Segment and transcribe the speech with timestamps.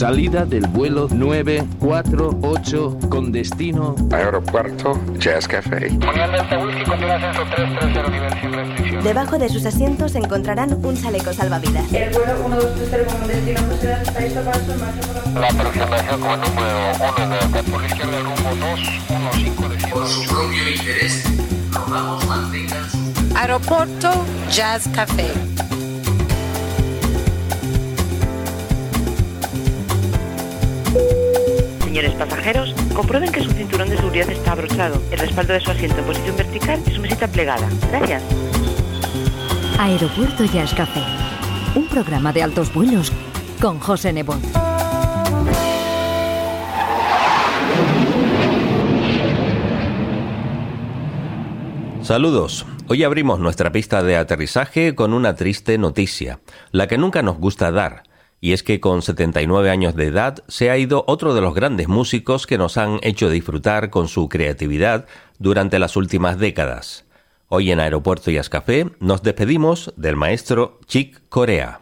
[0.00, 5.90] Salida del vuelo 948 con destino Aeropuerto Jazz Café.
[9.04, 11.92] Debajo de sus asientos encontrarán un chaleco salvavidas.
[11.92, 15.02] El vuelo 1230 con destino José está listo para su marcha
[15.38, 16.78] La aproximación con número
[17.18, 21.24] 1 de por la izquierda el rumbo 215 Por su propio interés,
[21.72, 23.36] rogamos mantengan su...
[23.36, 25.30] Aeropuerto Jazz Café.
[31.90, 35.98] Señores pasajeros, comprueben que su cinturón de seguridad está abrochado, el respaldo de su asiento
[35.98, 37.68] en posición vertical y su mesita plegada.
[37.90, 38.22] Gracias.
[39.76, 41.02] Aeropuerto Jazz Café.
[41.74, 43.10] Un programa de altos vuelos
[43.60, 44.38] con José Nebot.
[52.02, 52.66] Saludos.
[52.86, 56.38] Hoy abrimos nuestra pista de aterrizaje con una triste noticia,
[56.70, 58.04] la que nunca nos gusta dar,
[58.40, 61.88] y es que con 79 años de edad se ha ido otro de los grandes
[61.88, 65.06] músicos que nos han hecho disfrutar con su creatividad
[65.38, 67.04] durante las últimas décadas.
[67.48, 71.80] Hoy en Aeropuerto y Ascafé nos despedimos del maestro Chick Corea.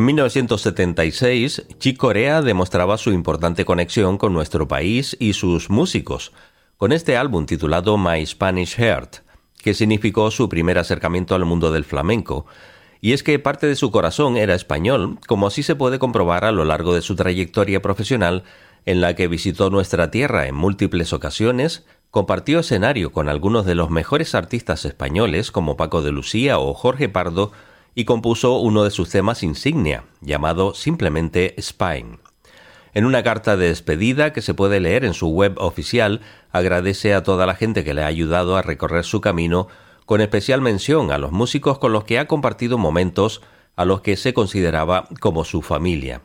[0.00, 6.32] En 1976, Chick Corea demostraba su importante conexión con nuestro país y sus músicos,
[6.78, 9.16] con este álbum titulado My Spanish Heart,
[9.62, 12.46] que significó su primer acercamiento al mundo del flamenco,
[13.02, 16.52] y es que parte de su corazón era español, como así se puede comprobar a
[16.52, 18.44] lo largo de su trayectoria profesional,
[18.86, 23.90] en la que visitó nuestra tierra en múltiples ocasiones, compartió escenario con algunos de los
[23.90, 27.52] mejores artistas españoles como Paco de Lucía o Jorge Pardo,
[27.94, 32.18] y compuso uno de sus temas insignia, llamado simplemente Spine.
[32.92, 36.20] En una carta de despedida que se puede leer en su web oficial,
[36.50, 39.68] agradece a toda la gente que le ha ayudado a recorrer su camino,
[40.06, 43.42] con especial mención a los músicos con los que ha compartido momentos
[43.76, 46.20] a los que se consideraba como su familia.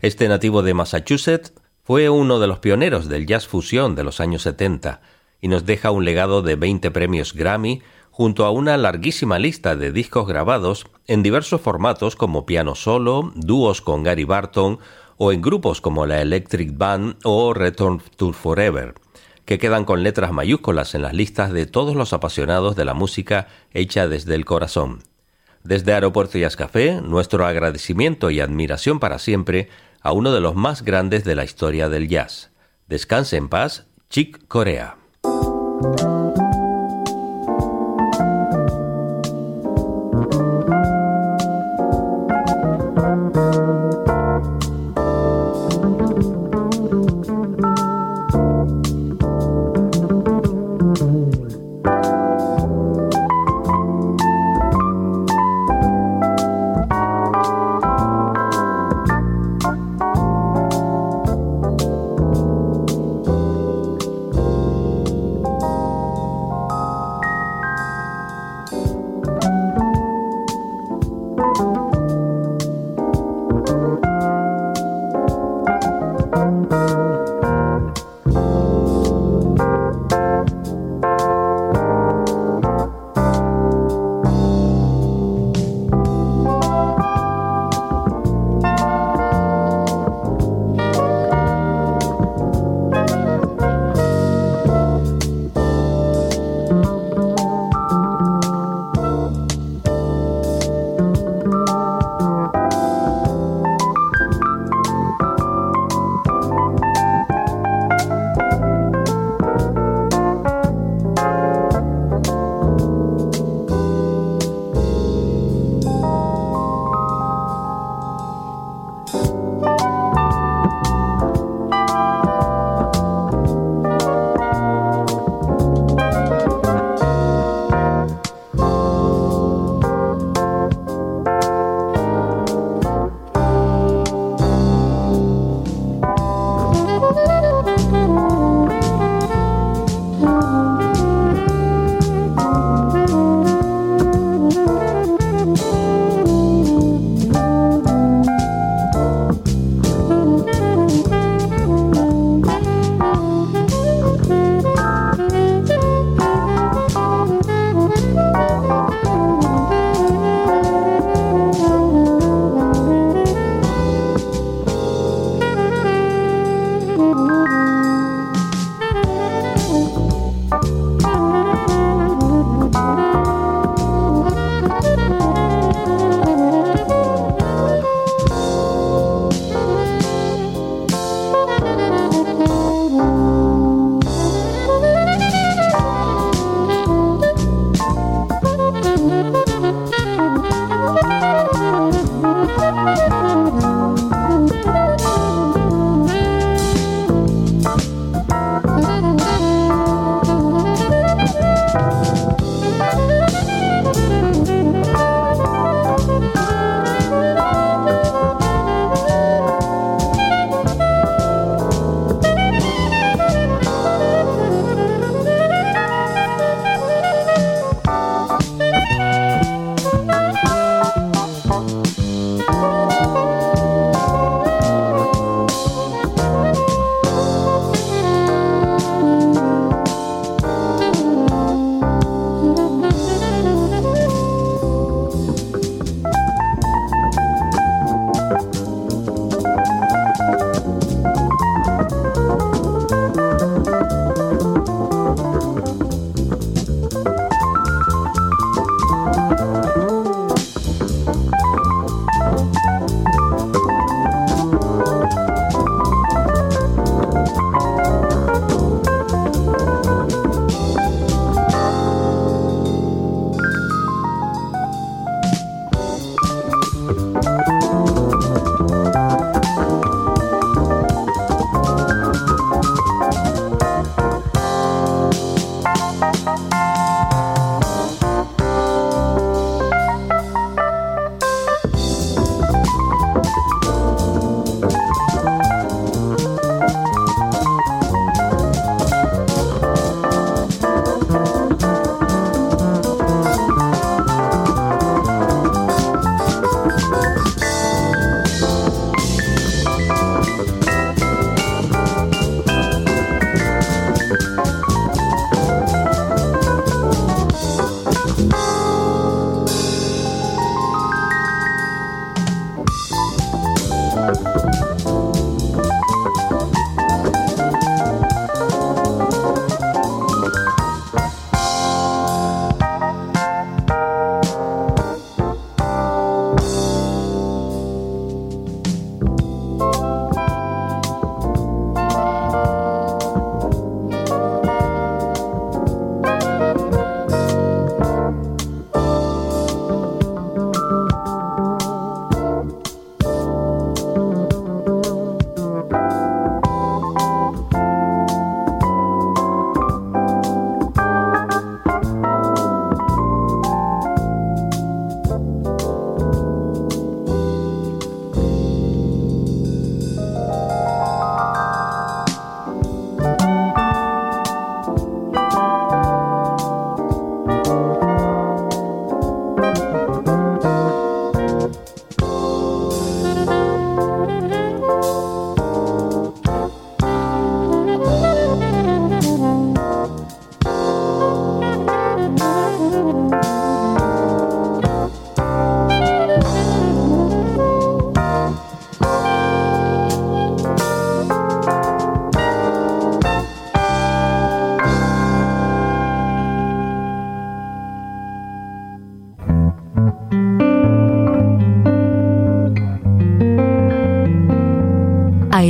[0.00, 1.52] Este nativo de Massachusetts
[1.84, 5.02] fue uno de los pioneros del jazz fusión de los años 70
[5.40, 9.92] y nos deja un legado de 20 premios Grammy, junto a una larguísima lista de
[9.92, 14.78] discos grabados en diversos formatos como piano solo, dúos con Gary Barton
[15.16, 18.94] o en grupos como la Electric Band o Return to Forever,
[19.44, 23.48] que quedan con letras mayúsculas en las listas de todos los apasionados de la música
[23.72, 25.02] hecha desde el corazón.
[25.62, 29.68] Desde Aeropuerto y Café, nuestro agradecimiento y admiración para siempre
[30.00, 32.50] a uno de los más grandes de la historia del jazz.
[32.88, 34.96] Descanse en paz, Chick Corea.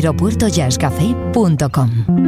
[0.01, 2.20] aeropuertojazzcafé.com.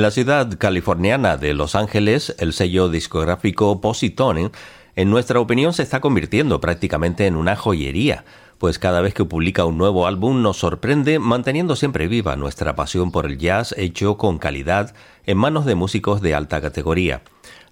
[0.00, 4.50] En la ciudad californiana de Los Ángeles, el sello discográfico Positone,
[4.96, 8.24] en nuestra opinión, se está convirtiendo prácticamente en una joyería,
[8.60, 13.10] pues cada vez que publica un nuevo álbum nos sorprende manteniendo siempre viva nuestra pasión
[13.10, 17.22] por el jazz hecho con calidad en manos de músicos de alta categoría.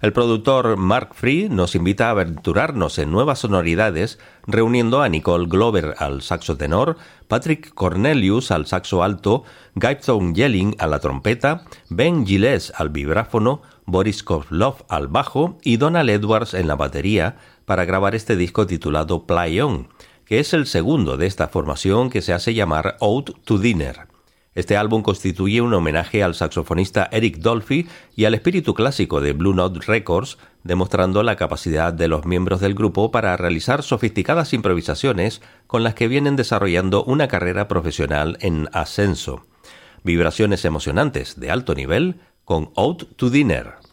[0.01, 4.17] El productor Mark Free nos invita a aventurarnos en nuevas sonoridades,
[4.47, 9.43] reuniendo a Nicole Glover al saxo tenor, Patrick Cornelius al saxo alto,
[9.79, 16.09] Gibson Yelling a la trompeta, Ben Gilles al vibráfono, Boris Kovlov al bajo y Donald
[16.09, 19.89] Edwards en la batería para grabar este disco titulado Play On,
[20.29, 24.01] que es el segundo de esta formación que se hace llamar Out to Dinner.
[24.53, 29.55] Este álbum constituye un homenaje al saxofonista Eric Dolphy y al espíritu clásico de Blue
[29.55, 35.83] Note Records, demostrando la capacidad de los miembros del grupo para realizar sofisticadas improvisaciones con
[35.83, 39.47] las que vienen desarrollando una carrera profesional en ascenso.
[40.03, 43.88] Vibraciones emocionantes de alto nivel con Out to Dinner.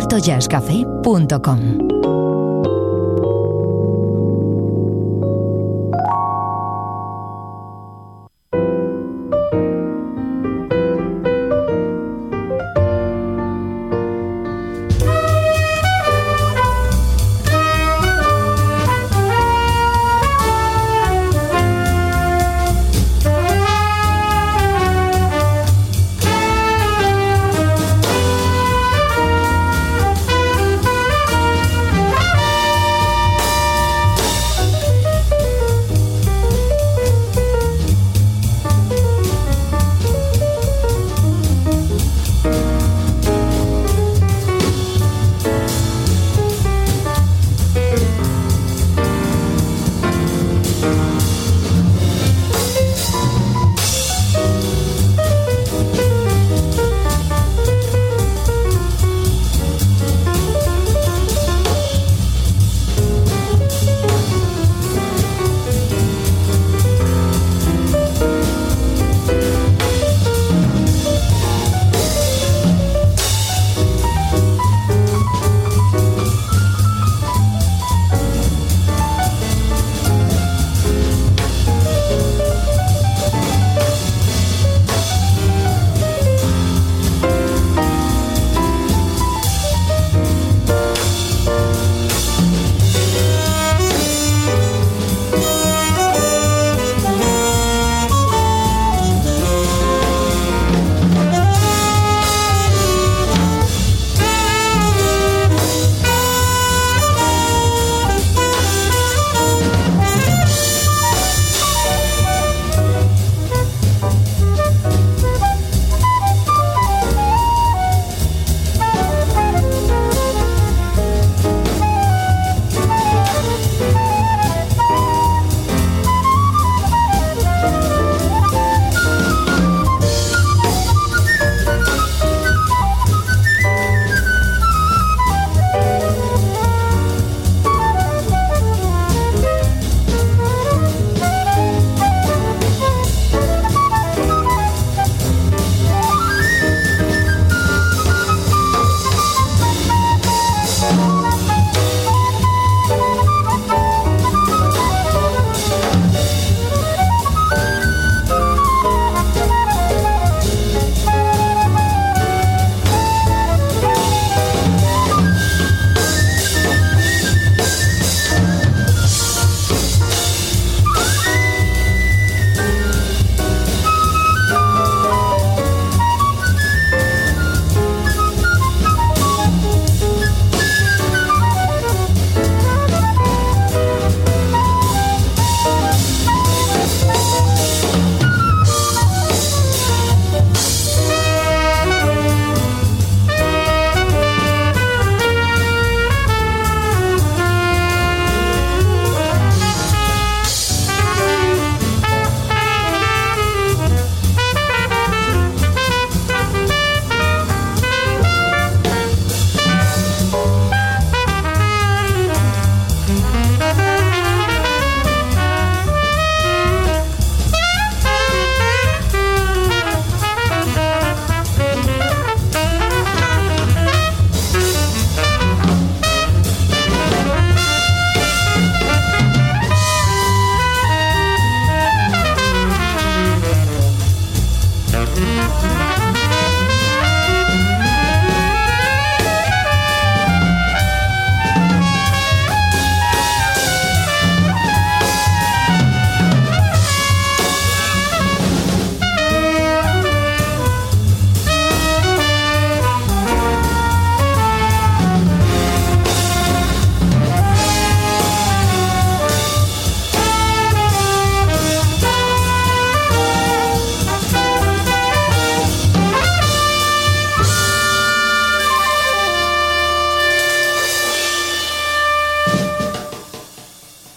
[0.00, 1.89] aeropuertojazzcafé.com.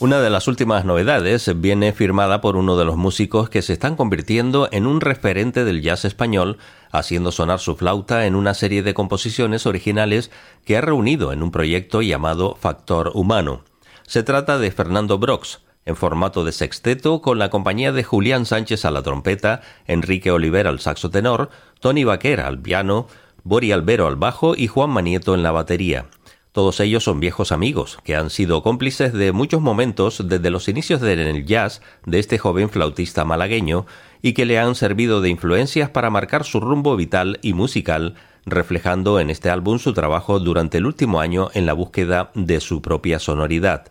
[0.04, 3.96] Una de las últimas novedades viene firmada por uno de los músicos que se están
[3.96, 6.58] convirtiendo en un referente del jazz español,
[6.92, 10.30] haciendo sonar su flauta en una serie de composiciones originales
[10.66, 13.62] que ha reunido en un proyecto llamado Factor Humano.
[14.06, 18.84] Se trata de Fernando Brox, en formato de sexteto con la compañía de Julián Sánchez
[18.84, 23.08] a la trompeta, Enrique Oliver al saxo tenor, Tony Vaquera al piano,
[23.46, 26.08] Bori Albero al bajo y Juan Manieto en la batería.
[26.54, 31.02] Todos ellos son viejos amigos, que han sido cómplices de muchos momentos desde los inicios
[31.02, 33.88] del jazz de este joven flautista malagueño
[34.22, 38.14] y que le han servido de influencias para marcar su rumbo vital y musical,
[38.46, 42.84] reflejando en este álbum su trabajo durante el último año en la búsqueda de su
[42.84, 43.88] propia sonoridad.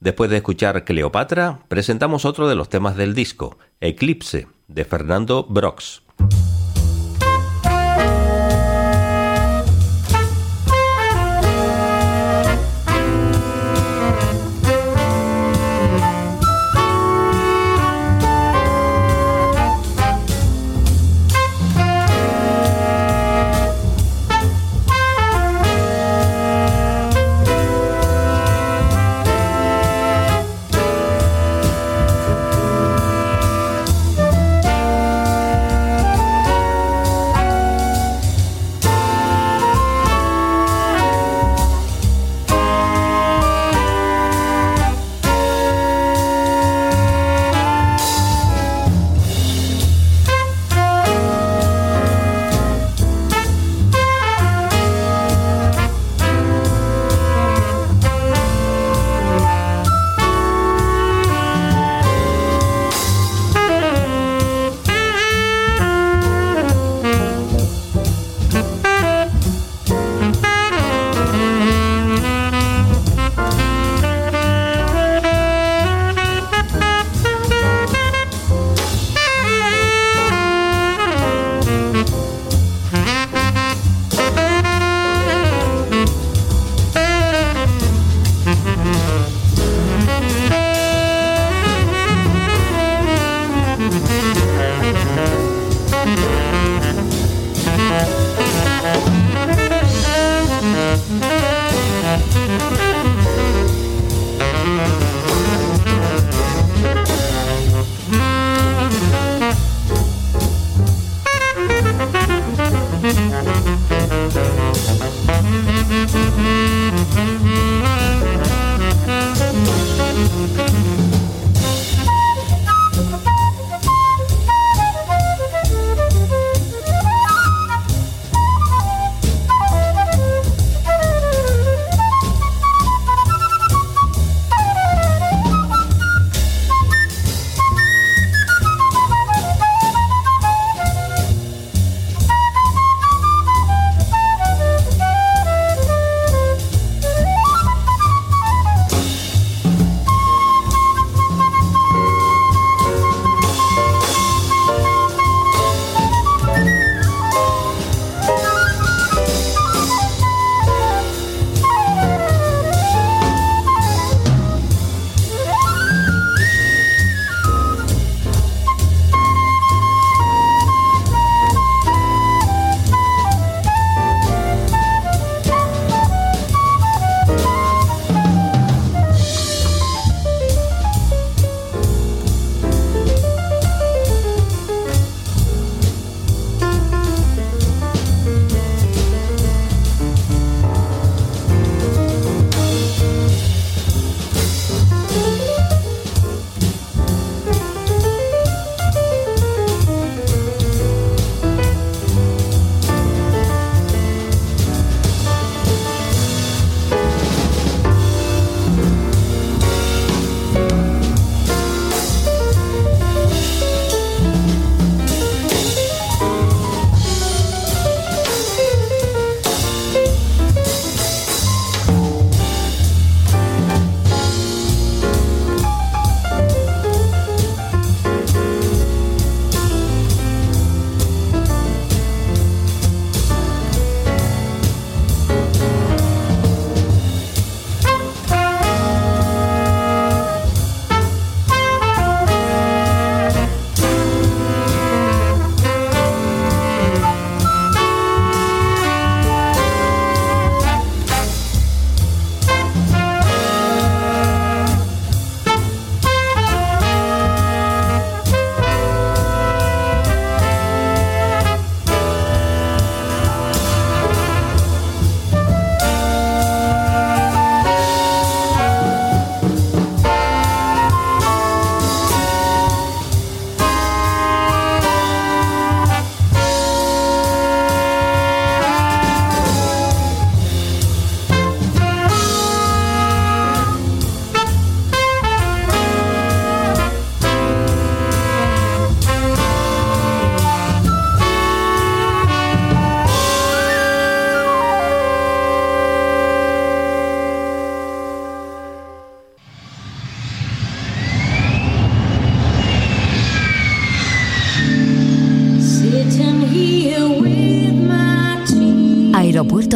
[0.00, 6.02] Después de escuchar Cleopatra, presentamos otro de los temas del disco, Eclipse, de Fernando Brox.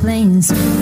[0.00, 0.79] Planes.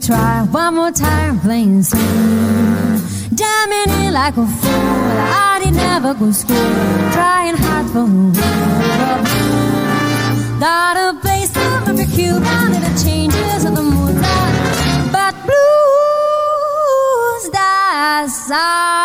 [0.00, 3.36] Try one more time playing smooth.
[3.36, 4.70] Damning it like a fool.
[4.70, 6.56] I did never go to school.
[7.12, 8.36] Trying hard for world.
[10.60, 14.16] Thought a place of every cube under the changes of the mood.
[15.12, 18.99] But blues, that's always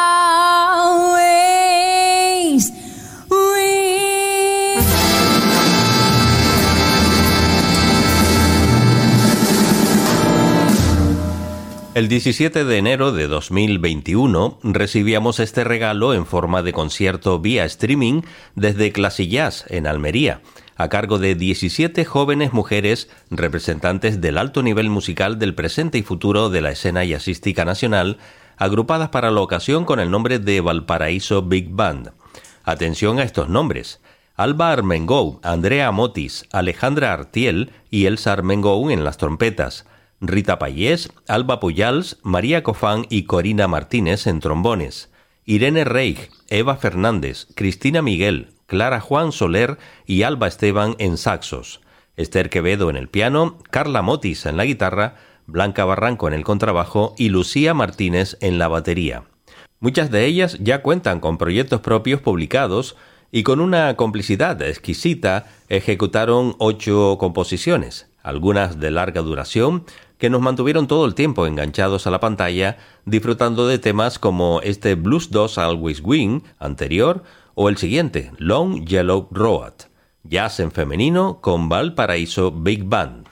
[11.96, 18.24] El 17 de enero de 2021 recibíamos este regalo en forma de concierto vía streaming
[18.54, 20.42] desde Clasillas, en Almería,
[20.76, 26.50] a cargo de 17 jóvenes mujeres representantes del alto nivel musical del presente y futuro
[26.50, 28.18] de la escena jazzística nacional,
[28.58, 32.12] agrupadas para la ocasión con el nombre de Valparaíso Big Band.
[32.66, 34.02] Atención a estos nombres.
[34.36, 39.86] Alba Armengou, Andrea Motis, Alejandra Artiel y Elsa Armengou en las trompetas,
[40.22, 45.12] Rita Payés, Alba Puyals, María Cofán y Corina Martínez en trombones,
[45.46, 51.82] Irene Reich, Eva Fernández, Cristina Miguel, Clara Juan Soler y Alba Esteban en saxos,
[52.16, 55.16] Esther Quevedo en el piano, Carla Motis en la guitarra,
[55.48, 59.26] Blanca Barranco en el contrabajo y Lucía Martínez en la batería.
[59.80, 62.96] Muchas de ellas ya cuentan con proyectos propios publicados
[63.32, 69.84] y con una complicidad exquisita ejecutaron ocho composiciones, algunas de larga duración,
[70.18, 74.96] que nos mantuvieron todo el tiempo enganchados a la pantalla, disfrutando de temas como este
[74.96, 79.74] Blues 2 Always Win anterior o el siguiente, Long Yellow Road,
[80.24, 83.26] jazz en femenino con Valparaíso Big Band.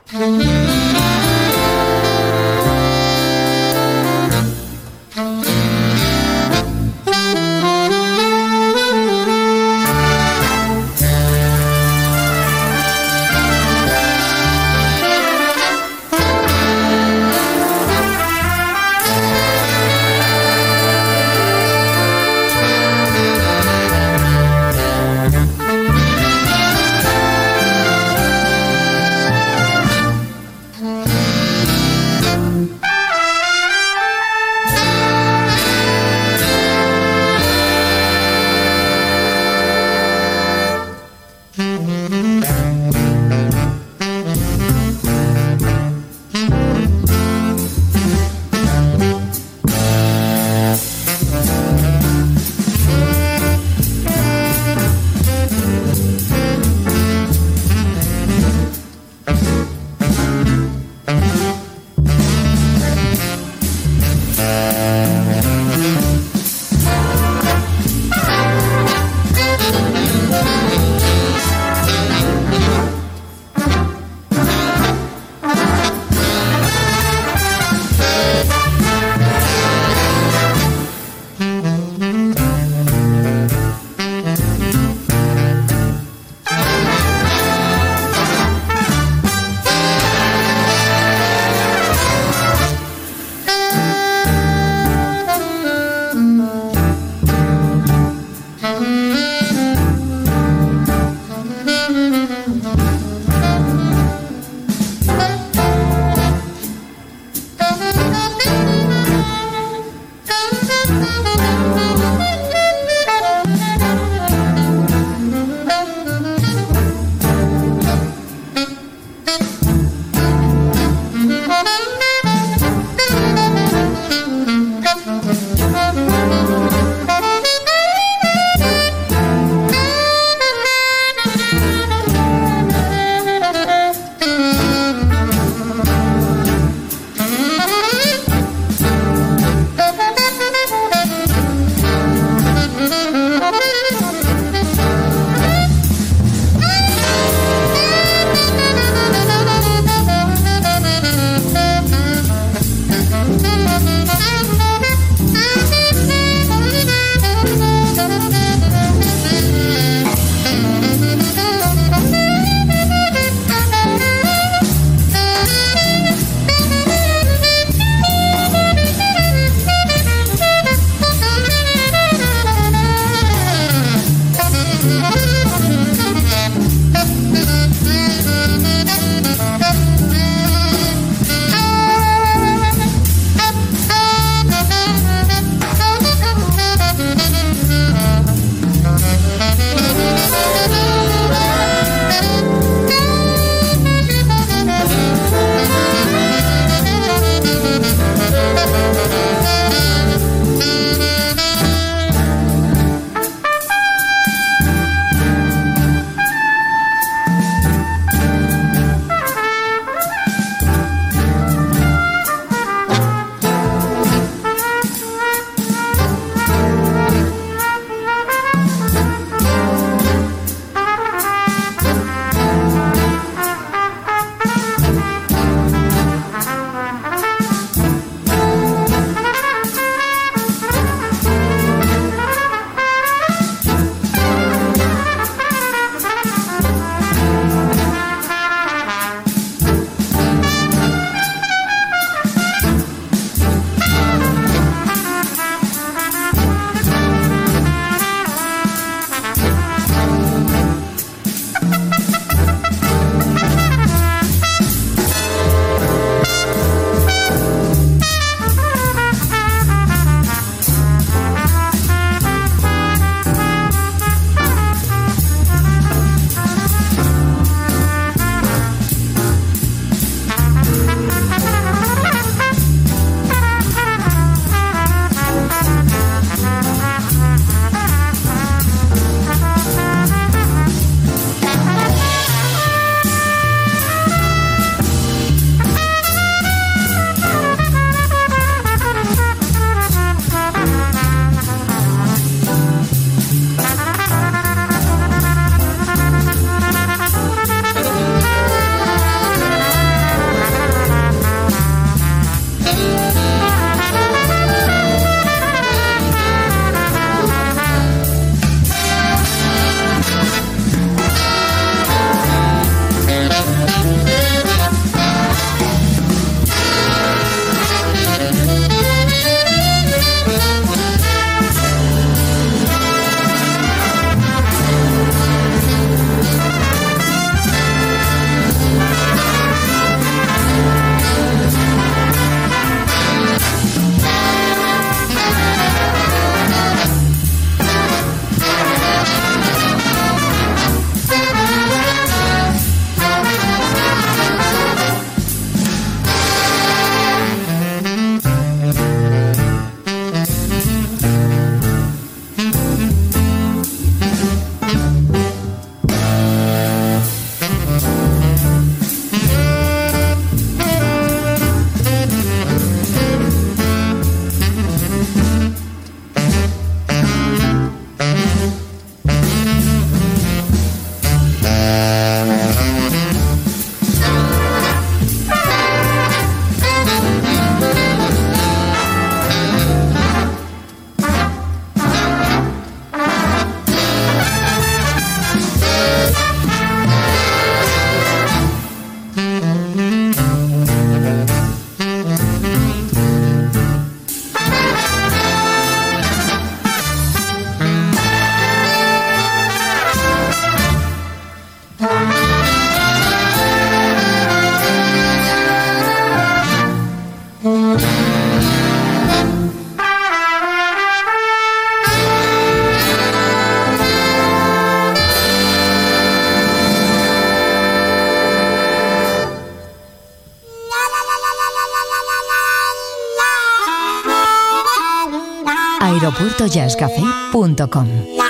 [426.64, 428.23] ellascafé.com.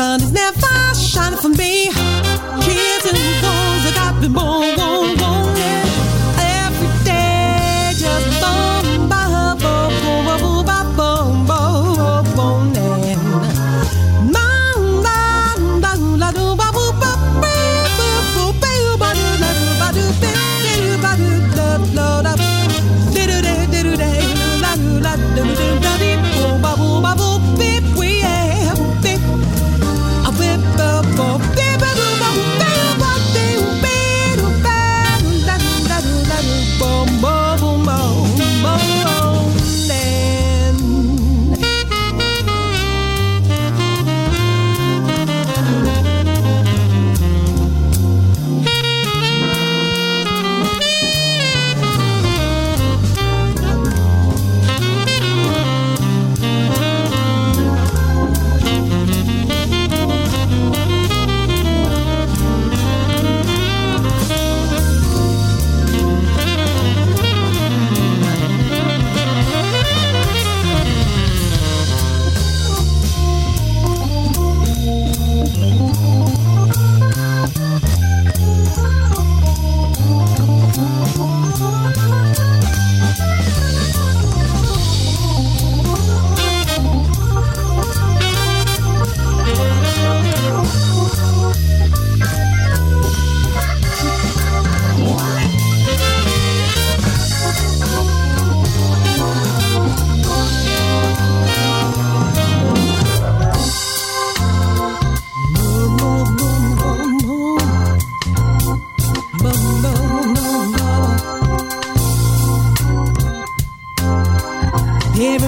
[0.00, 1.74] sun is never shining for me.
[2.64, 4.89] Kids and woes, I got me more,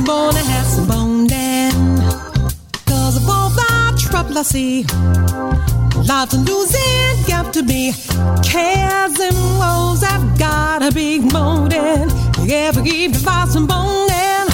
[0.03, 1.99] Every morning has some bone down.
[2.87, 4.83] Cause of all the trouble I see.
[6.09, 7.93] Life's a losing got to be.
[8.43, 12.11] Cares and woes have gotta be molded.
[12.51, 14.49] Every evening by some bone down.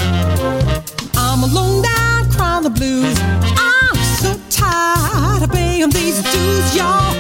[1.17, 3.19] I'm alone down crying the blues.
[3.57, 7.15] I'm so tired of paying these dues, y'all.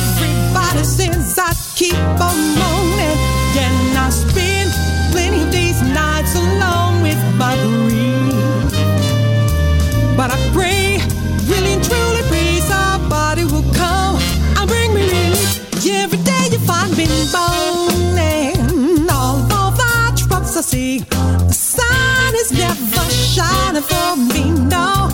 [0.00, 3.03] Everybody says I keep on moaning.
[10.26, 10.96] But I pray,
[11.52, 14.16] really and truly pray, somebody will come
[14.56, 15.84] and bring me relief.
[15.86, 19.06] Every day you find me moaning.
[19.10, 24.44] All of the troubles I see, the sun is never shining for me.
[24.66, 25.10] No,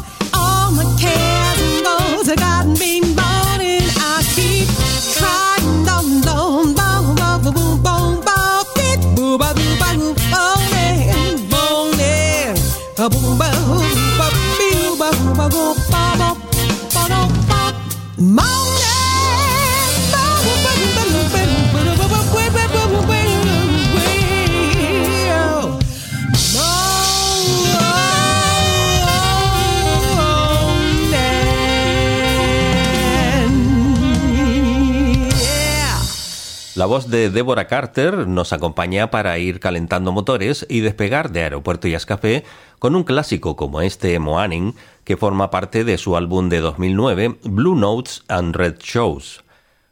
[36.80, 41.88] La voz de Deborah Carter nos acompaña para ir calentando motores y despegar de Aeropuerto
[41.88, 42.42] Jazz Café
[42.78, 44.74] con un clásico como este Moaning,
[45.04, 49.44] que forma parte de su álbum de 2009, Blue Notes and Red Shows.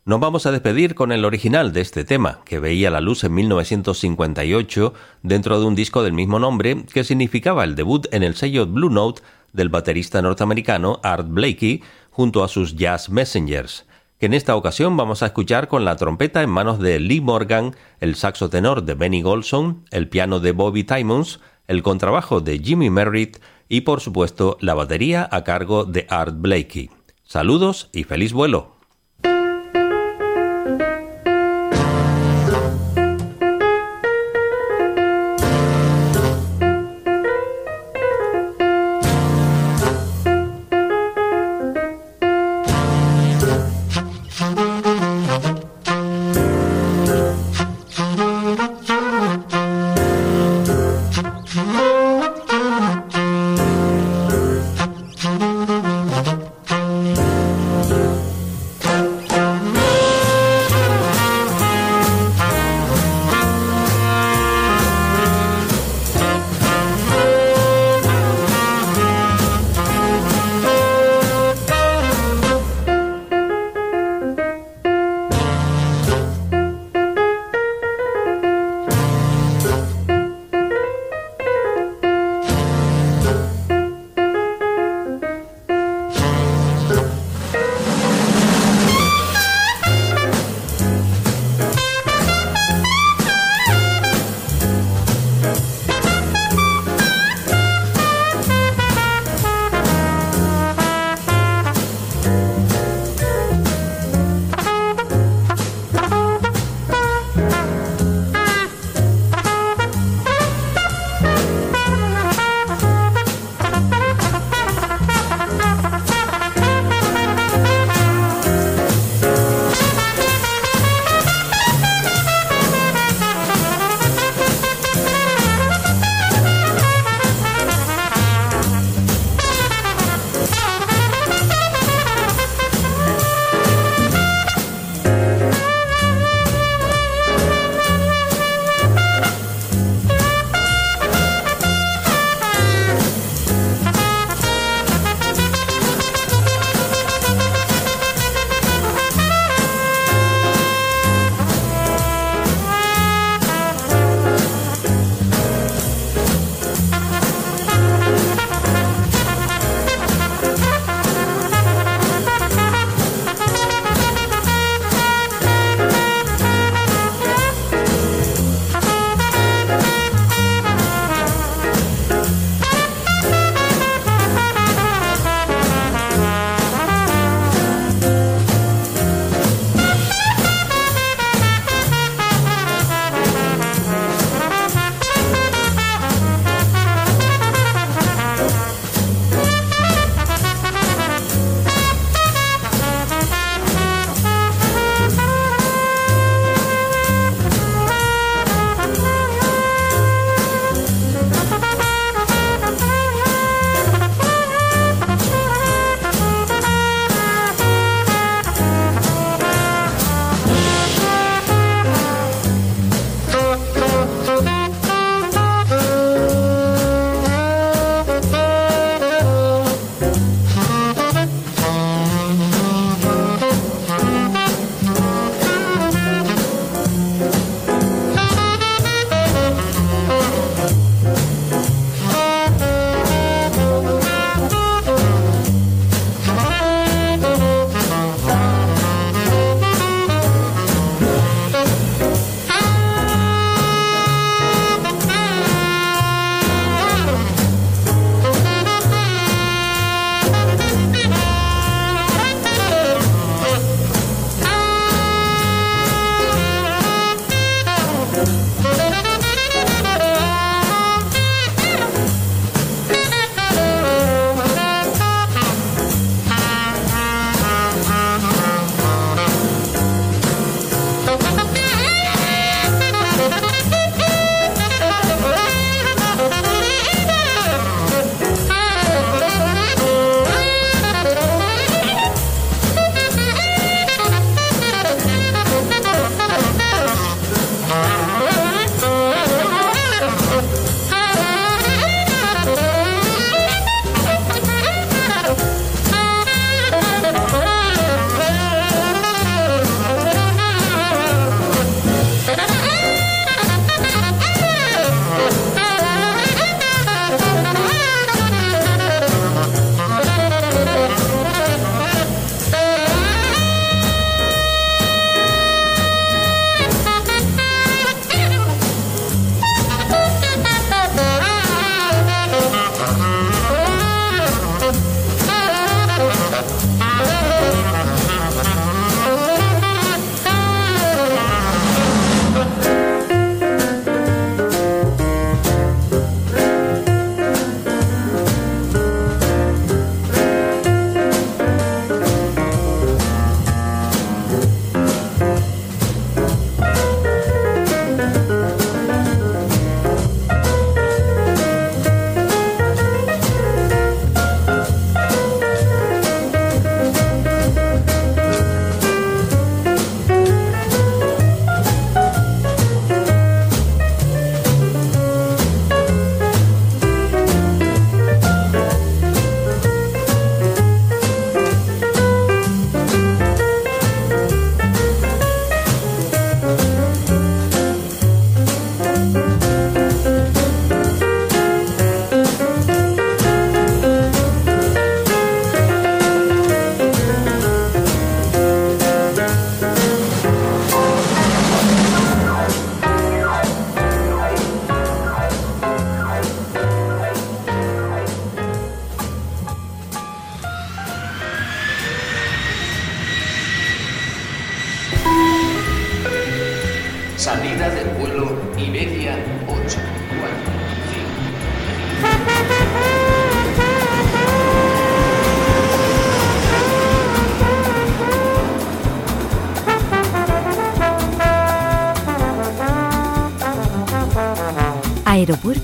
[0.06, 3.34] Nos vamos a despedir con el original de este tema, que veía la luz en
[3.34, 8.66] 1958 dentro de un disco del mismo nombre, que significaba el debut en el sello
[8.66, 9.20] Blue Note
[9.52, 13.84] del baterista norteamericano Art Blakey junto a sus Jazz Messengers
[14.18, 17.76] que en esta ocasión vamos a escuchar con la trompeta en manos de Lee Morgan,
[18.00, 22.90] el saxo tenor de Benny Golson, el piano de Bobby Timmons, el contrabajo de Jimmy
[22.90, 23.38] Merritt
[23.68, 26.90] y por supuesto la batería a cargo de Art Blakey.
[27.24, 28.77] Saludos y feliz vuelo.